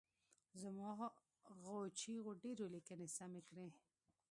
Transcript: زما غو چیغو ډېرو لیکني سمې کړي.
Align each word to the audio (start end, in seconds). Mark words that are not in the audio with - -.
زما 0.61 0.89
غو 1.61 1.75
چیغو 1.99 2.31
ډېرو 2.43 2.65
لیکني 2.75 3.07
سمې 3.17 3.41
کړي. 3.49 3.67